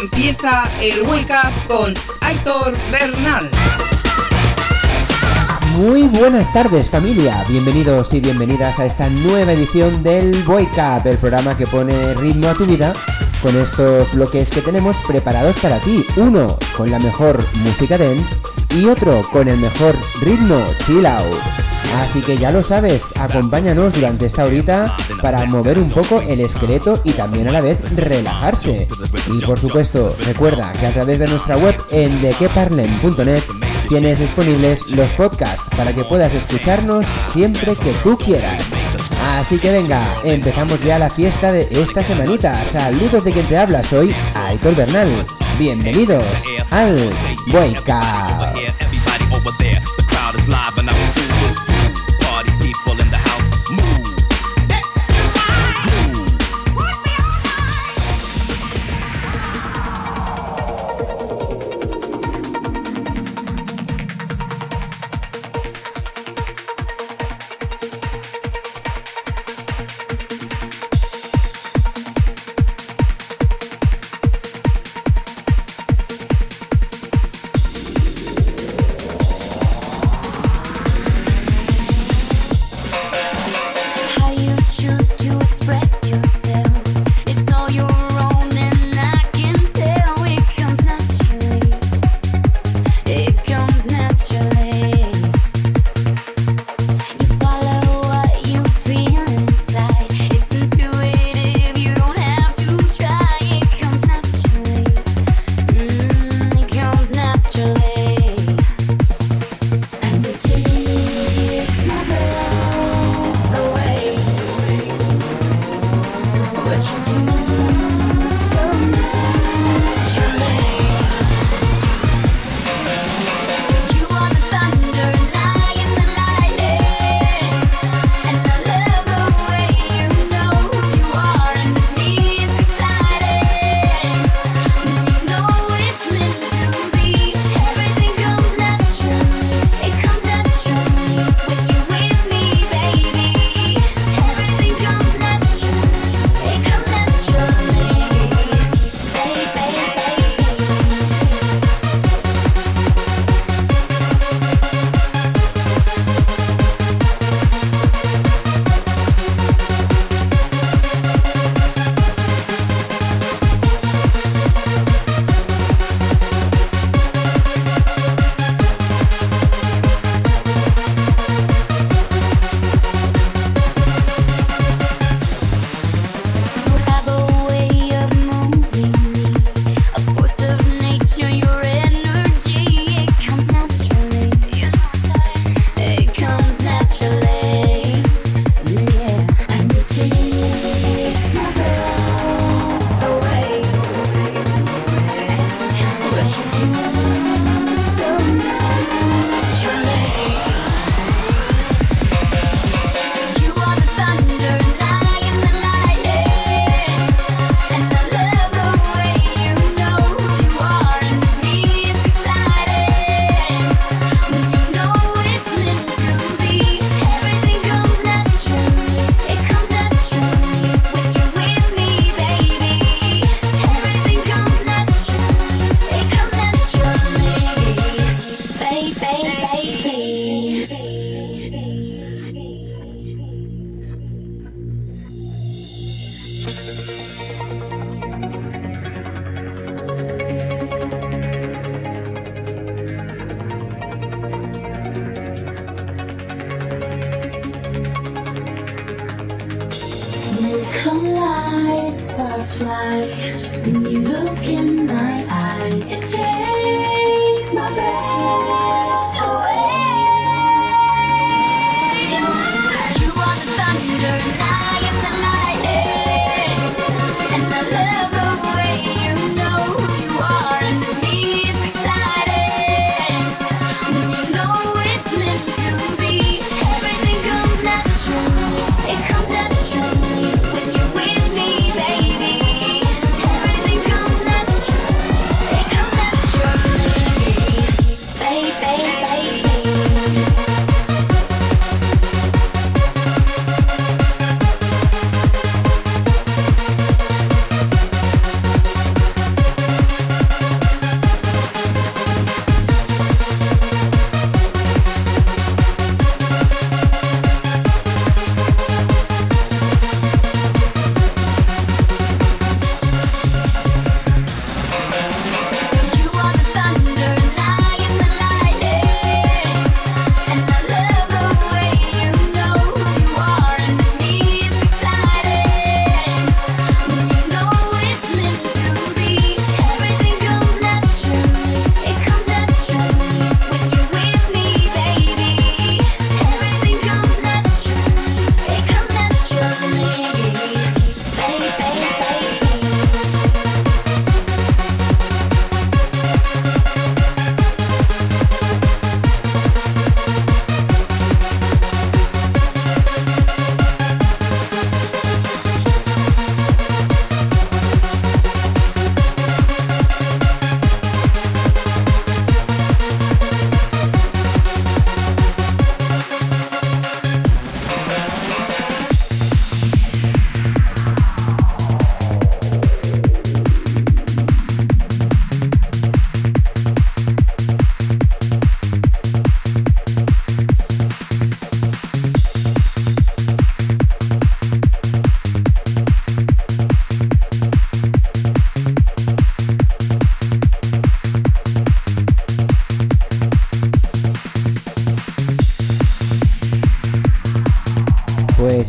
[0.00, 1.34] Empieza el Wake
[1.66, 3.50] con Aitor Bernal.
[5.76, 11.56] Muy buenas tardes familia, bienvenidos y bienvenidas a esta nueva edición del Wake el programa
[11.56, 12.92] que pone ritmo a tu vida
[13.42, 16.06] con estos bloques que tenemos preparados para ti.
[16.16, 18.36] Uno con la mejor música dance
[18.76, 21.67] y otro con el mejor ritmo chill out.
[21.96, 27.00] Así que ya lo sabes, acompáñanos durante esta horita para mover un poco el esqueleto
[27.04, 28.88] y también a la vez relajarse.
[29.32, 33.42] Y por supuesto, recuerda que a través de nuestra web en dequeparlen.net
[33.88, 38.72] tienes disponibles los podcasts para que puedas escucharnos siempre que tú quieras.
[39.36, 42.64] Así que venga, empezamos ya la fiesta de esta semanita.
[42.66, 45.10] Saludos de quien te habla, soy Aitor Bernal.
[45.58, 46.24] Bienvenidos
[46.70, 46.96] al
[47.52, 48.54] Wake Up.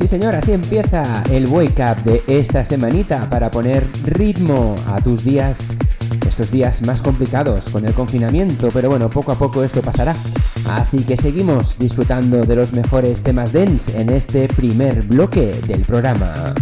[0.10, 5.76] Señor, así empieza el Wake Up de esta semanita para poner ritmo a tus días,
[6.28, 10.16] estos días más complicados con el confinamiento, pero bueno, poco a poco esto pasará.
[10.68, 16.56] Así que seguimos disfrutando de los mejores temas dance en este primer bloque del programa.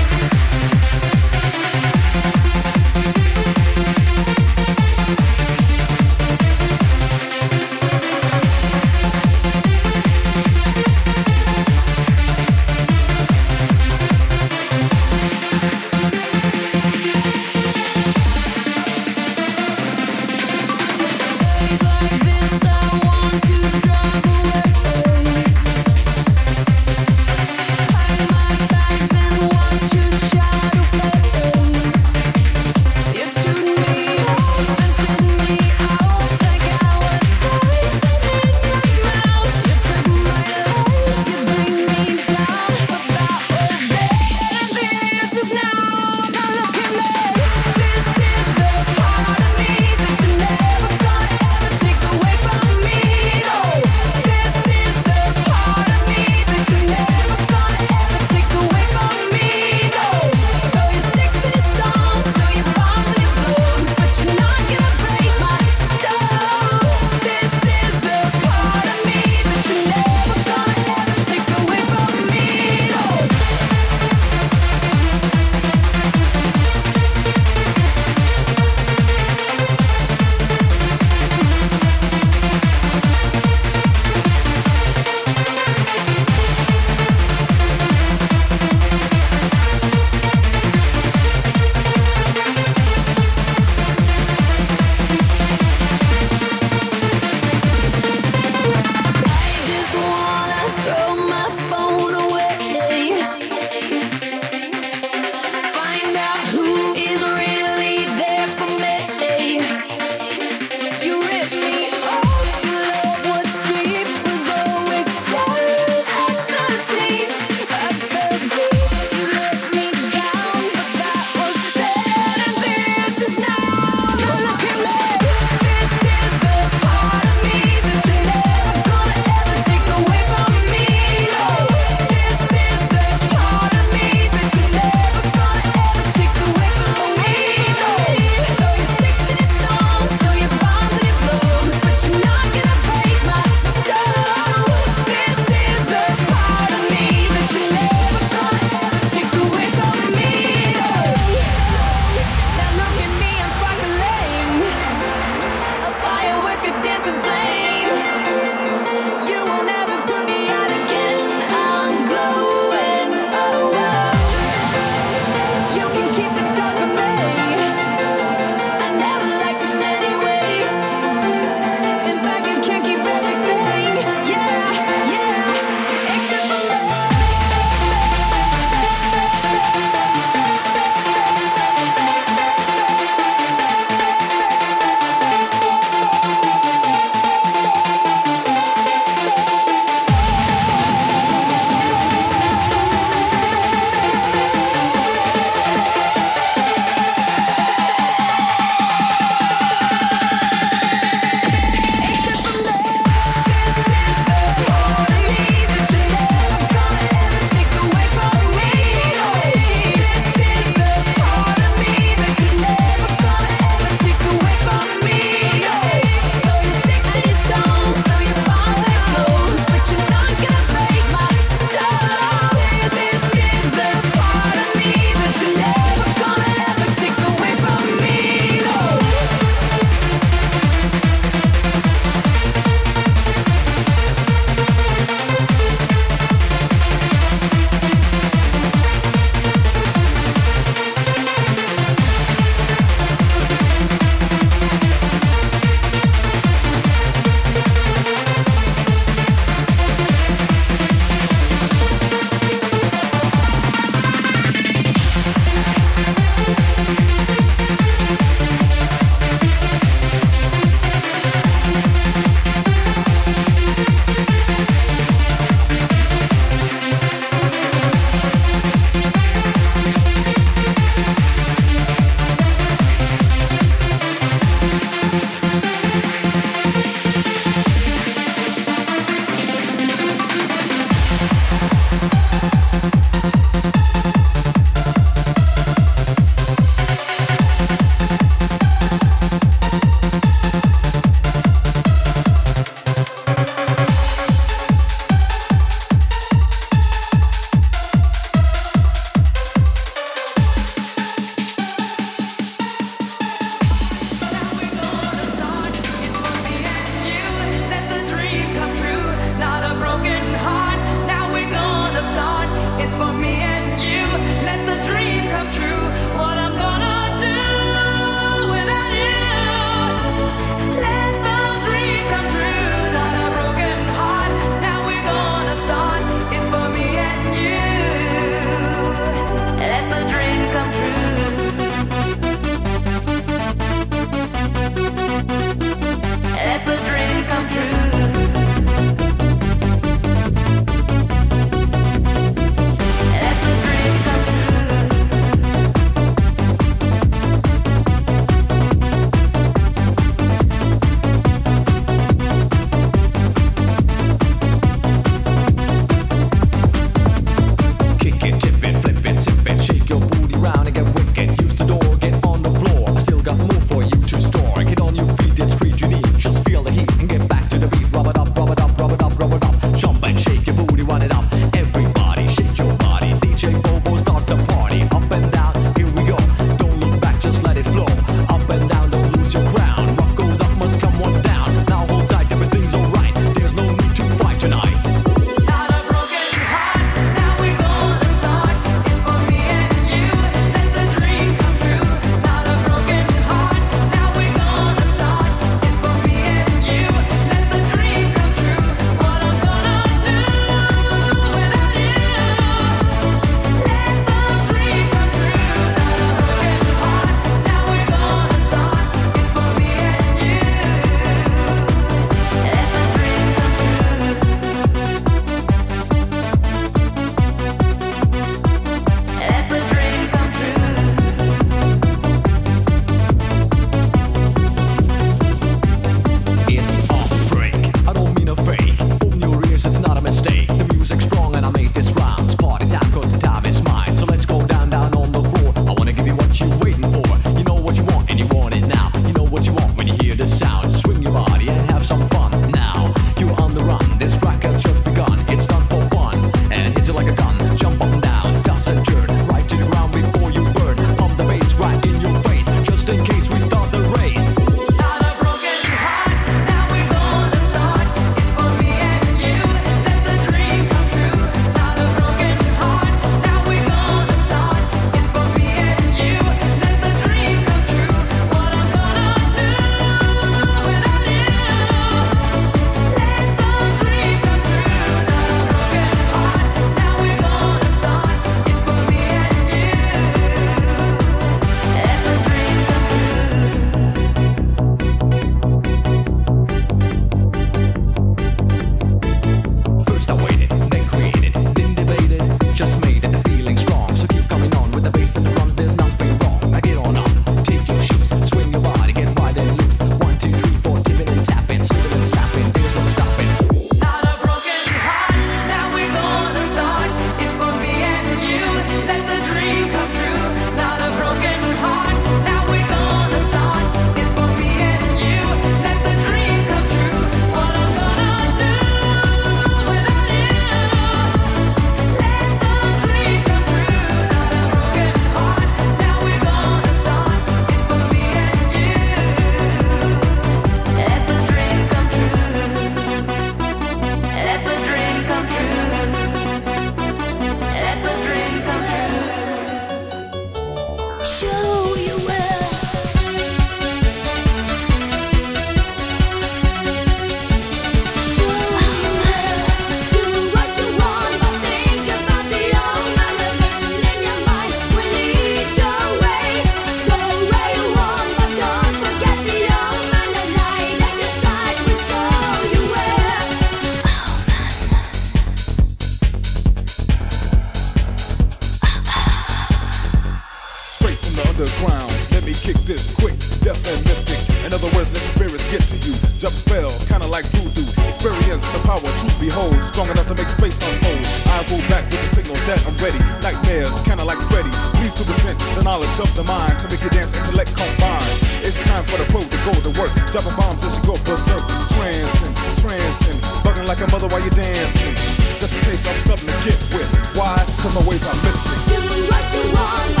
[593.71, 594.93] like a mother while you're dancing.
[595.39, 596.91] Just in case I'm something to get with.
[597.15, 597.37] Why?
[597.63, 598.59] Cause my ways are mystic.
[598.67, 600.00] Do what you want.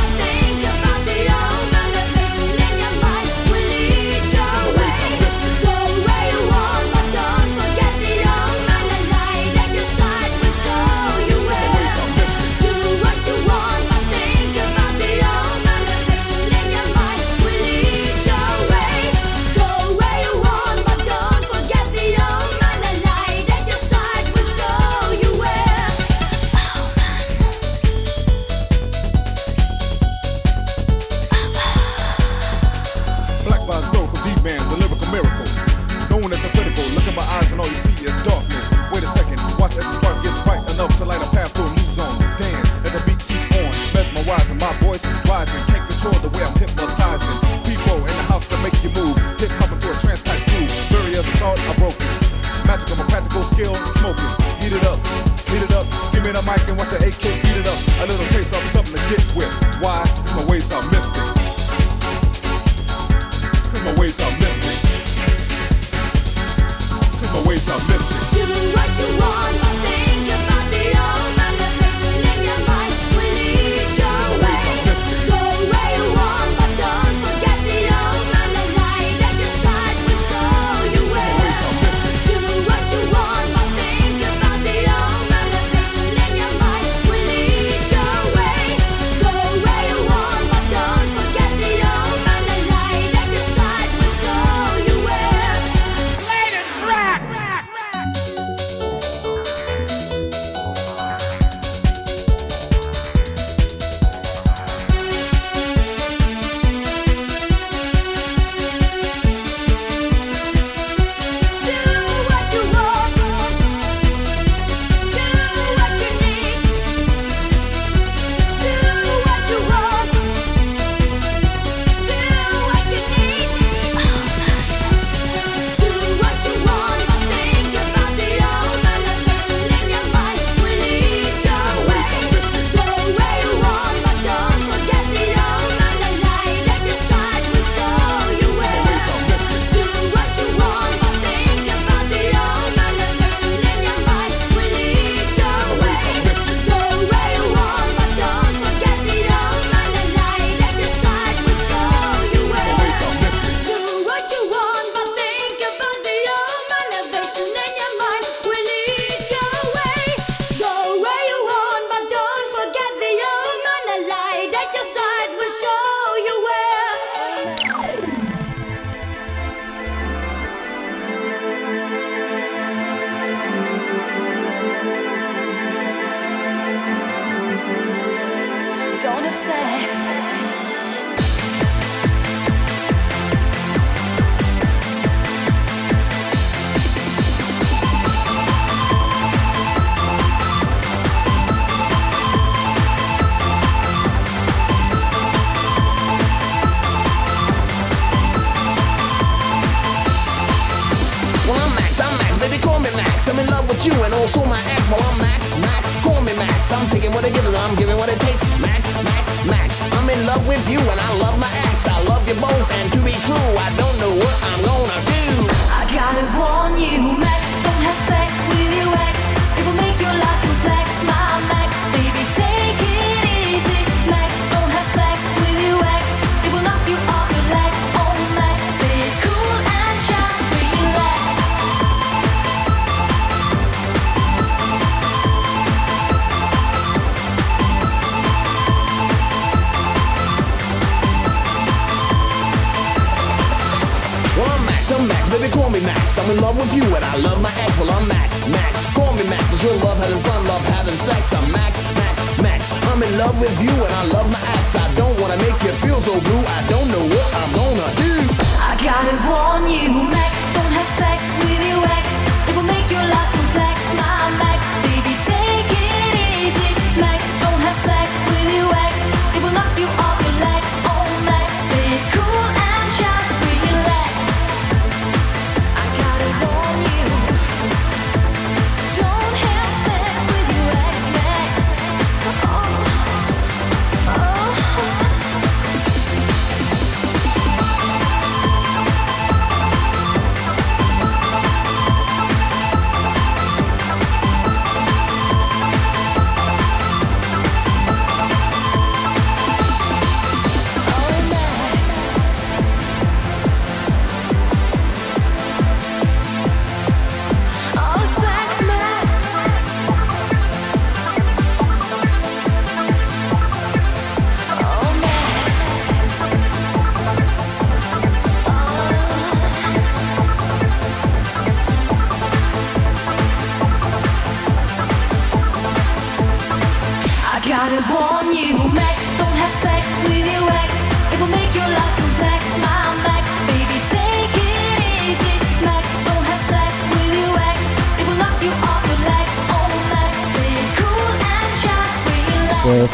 [210.51, 211.87] with you and I love my axe.
[211.87, 213.60] I love your bones and to be true.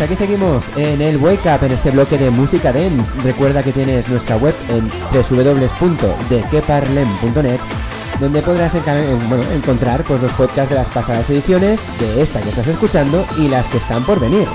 [0.07, 3.19] aquí seguimos en el Wake Up en este bloque de música dance.
[3.23, 7.59] Recuerda que tienes nuestra web en www.dequeparlem.net
[8.21, 13.25] donde podrás encontrar pues, los podcasts de las pasadas ediciones, de esta que estás escuchando
[13.37, 14.47] y las que están por venir.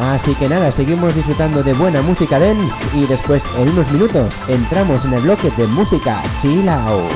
[0.00, 5.04] Así que nada, seguimos disfrutando de buena música dance y después en unos minutos entramos
[5.04, 7.12] en el bloque de música chill out.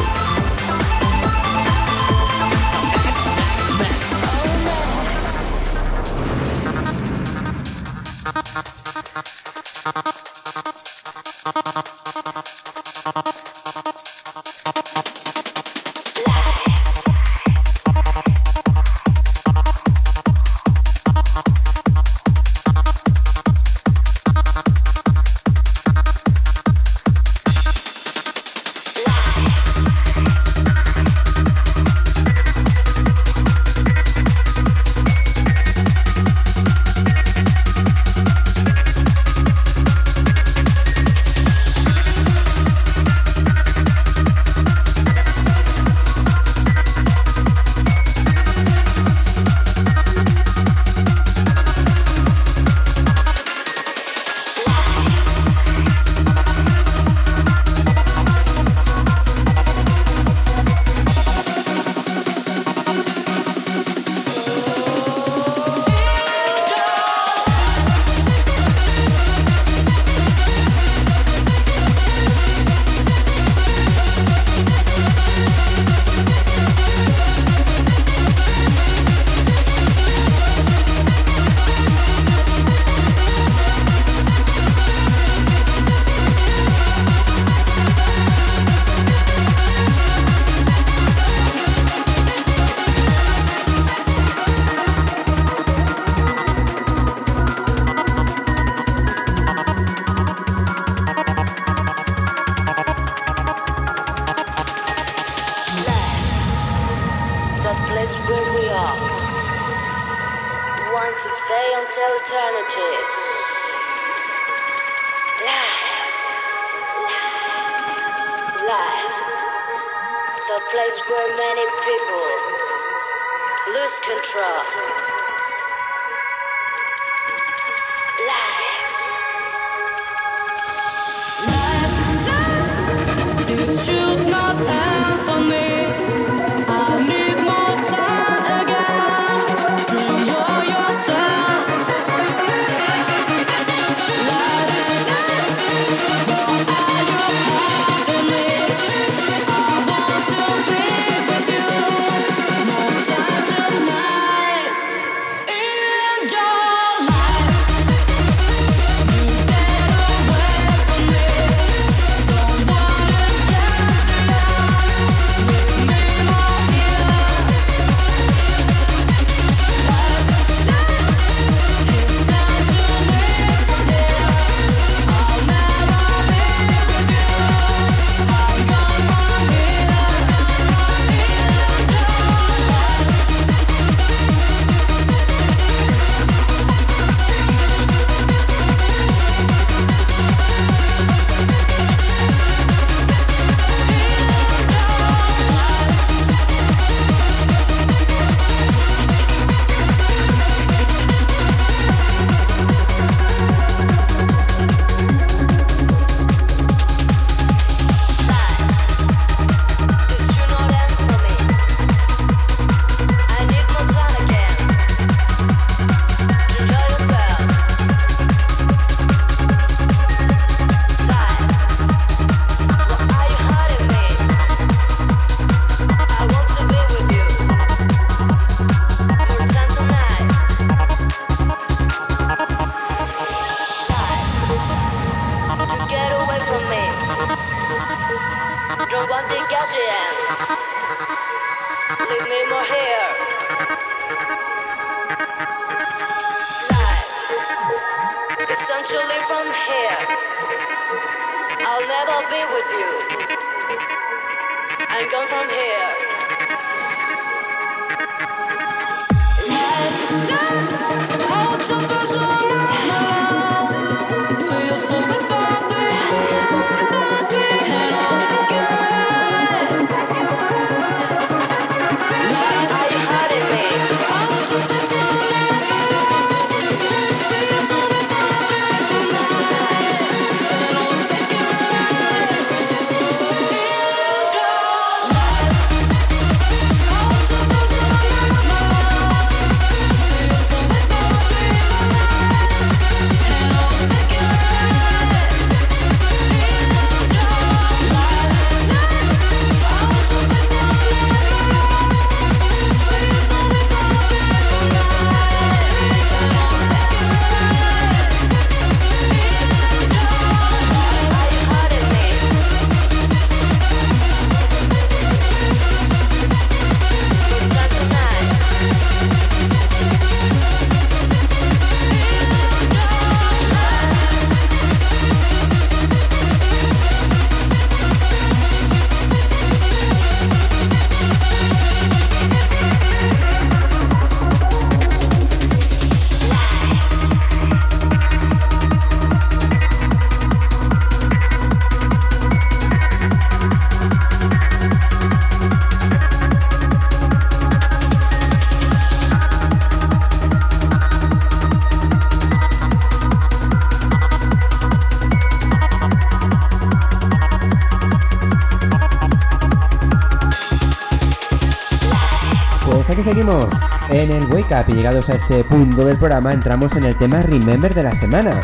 [363.22, 363.54] seguimos
[363.90, 367.22] en el Wake Up y llegados a este punto del programa entramos en el tema
[367.22, 368.40] Remember de la semana.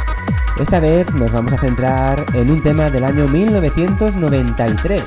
[0.57, 5.03] Esta vez nos vamos a centrar en un tema del año 1993.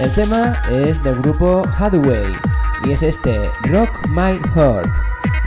[0.00, 2.36] El tema es del grupo Hathaway
[2.84, 4.92] y es este, Rock My Heart.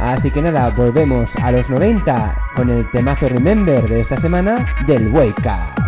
[0.02, 5.08] Así que nada, volvemos a los 90 con el temazo Remember de esta semana del
[5.08, 5.87] Wake Up.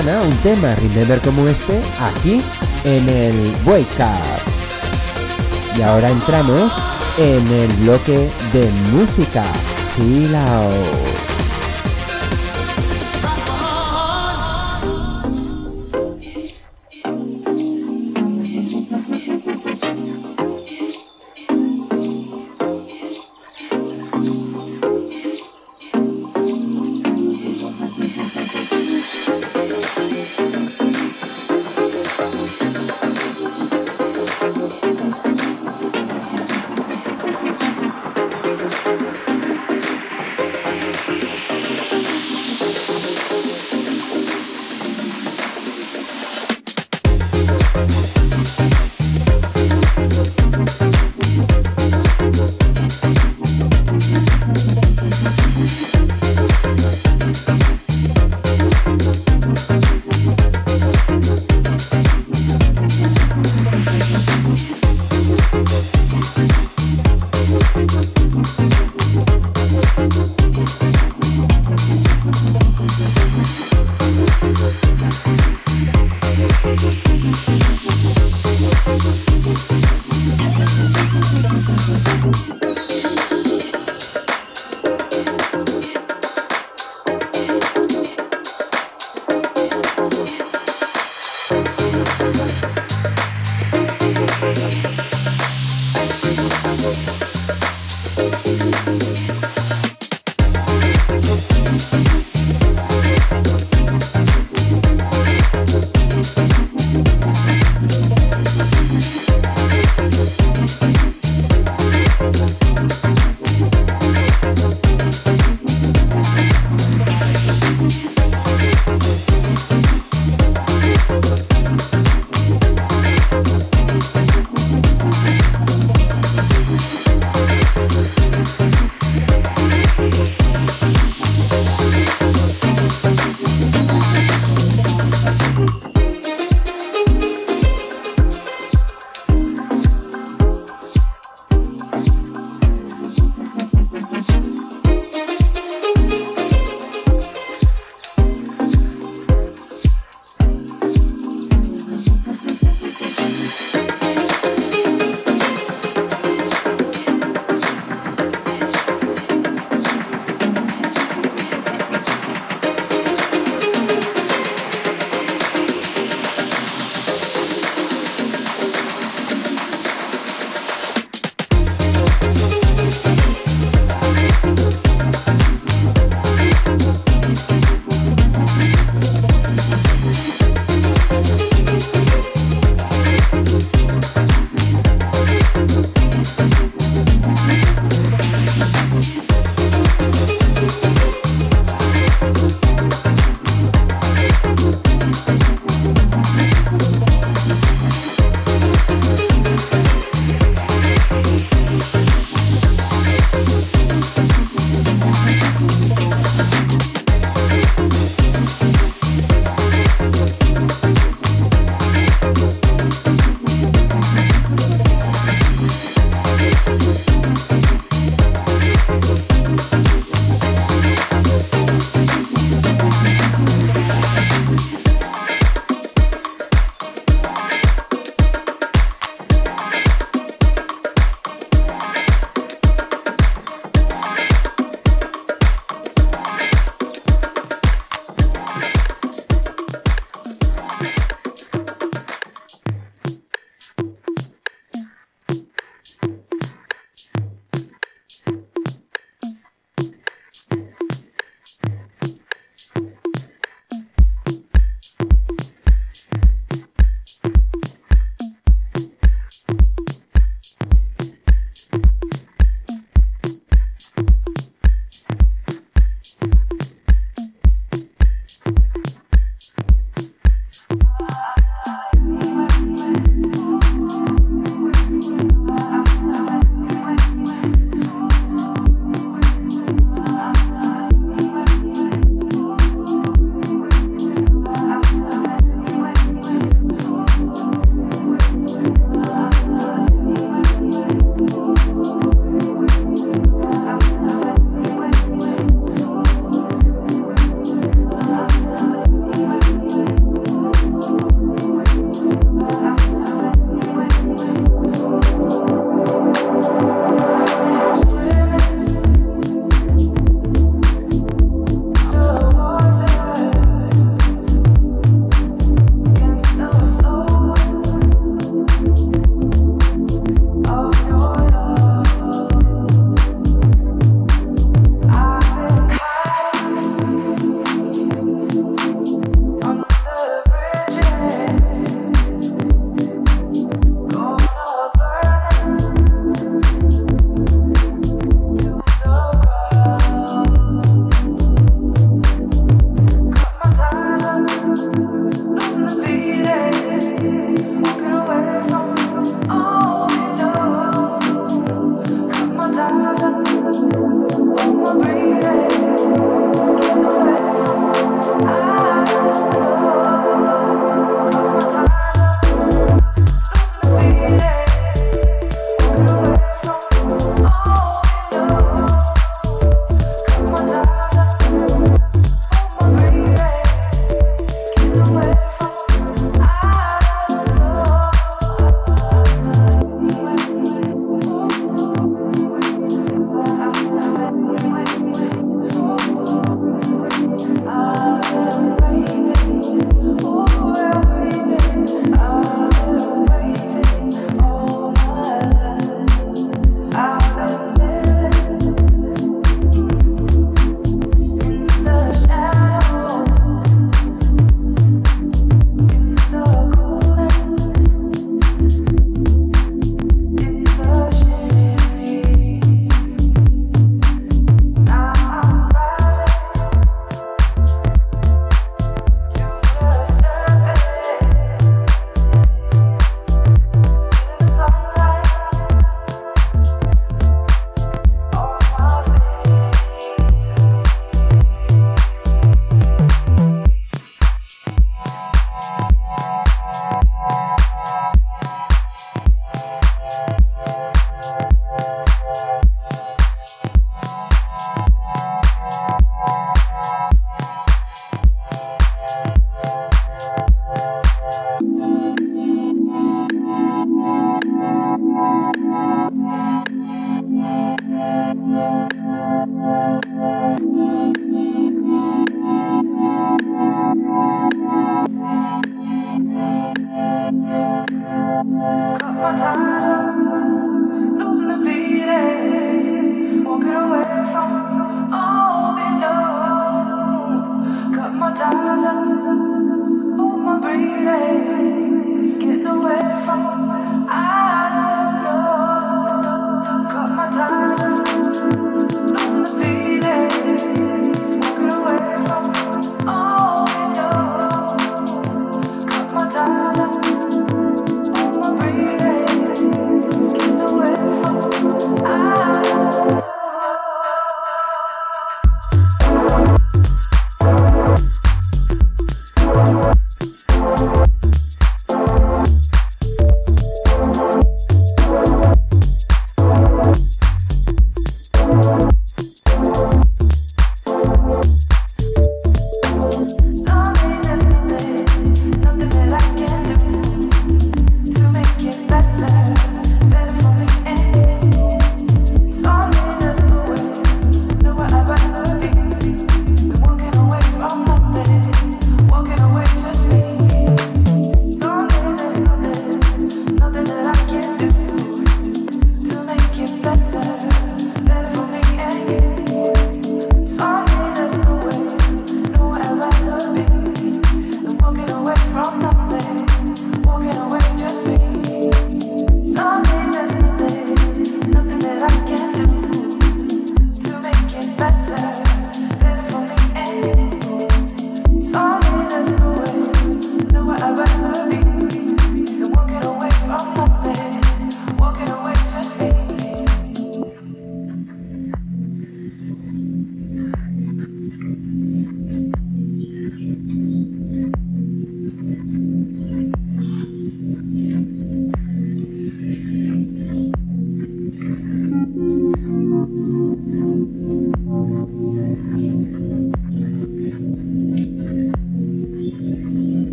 [0.00, 2.40] un tema Remember como este aquí
[2.84, 5.76] en el Wake Up.
[5.76, 6.72] Y ahora entramos
[7.18, 9.44] en el bloque de música.
[9.94, 11.41] Chill out.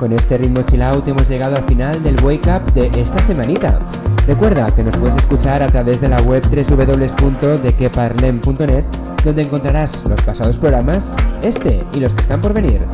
[0.00, 3.78] Con este ritmo chill out hemos llegado al final del Wake Up de esta semanita.
[4.26, 8.84] Recuerda que nos puedes escuchar a través de la web www.dequeparlem.net
[9.24, 12.86] donde encontrarás los pasados programas, este y los que están por venir.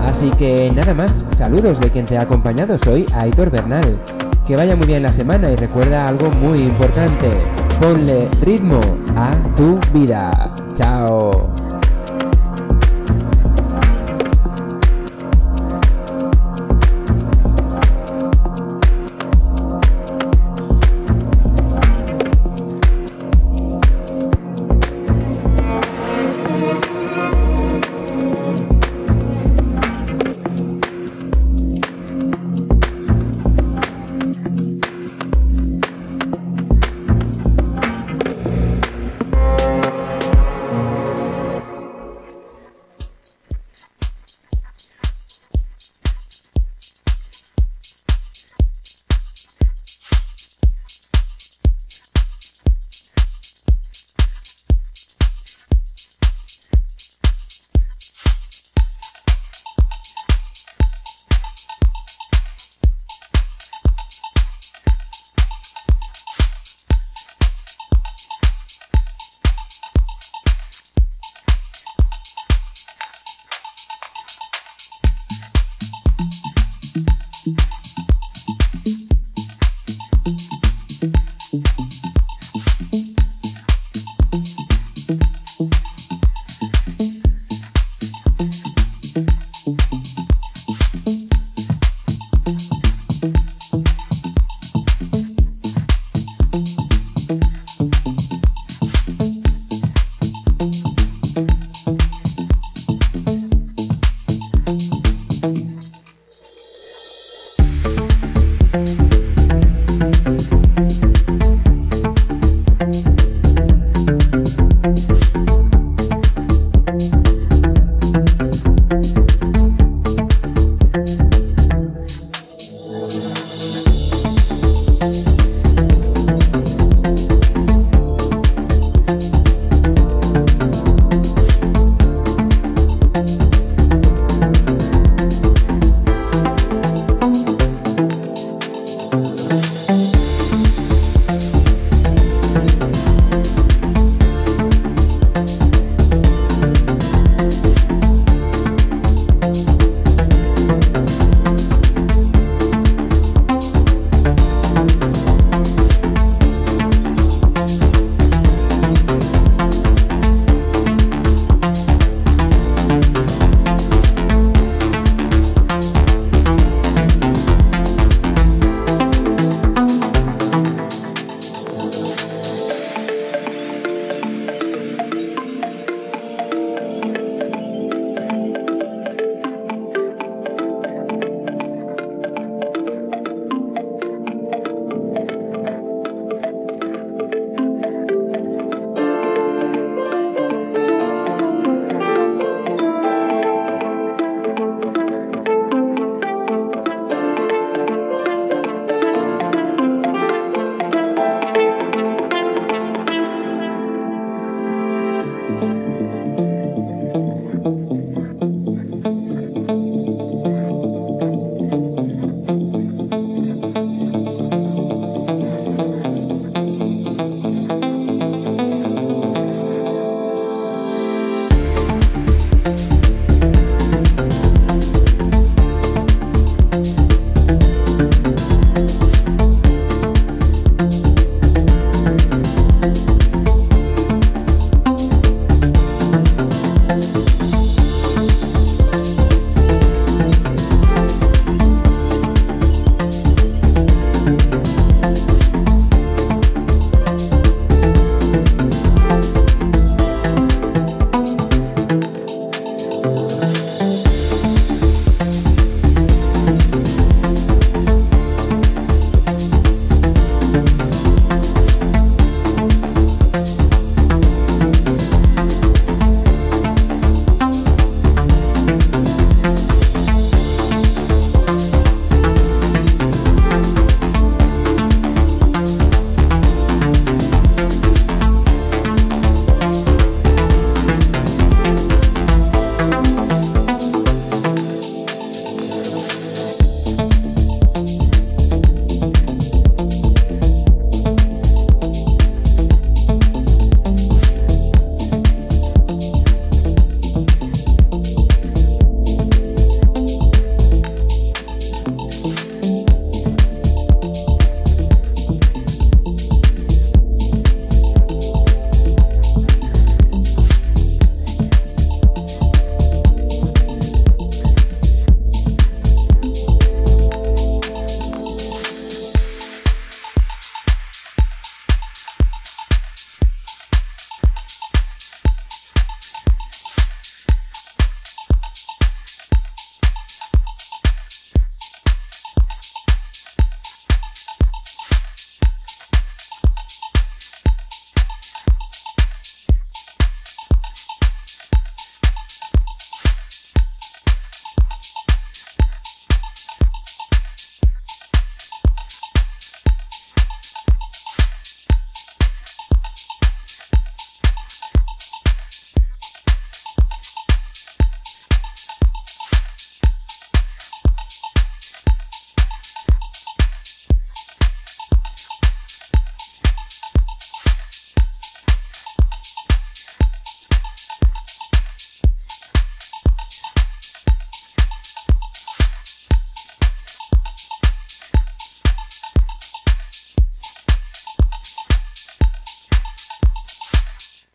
[0.00, 3.98] Así que nada más, saludos de quien te ha acompañado, soy Aitor Bernal.
[4.46, 7.28] Que vaya muy bien la semana y recuerda algo muy importante,
[7.78, 8.80] ponle ritmo
[9.16, 10.54] a tu vida.
[10.72, 11.53] Chao.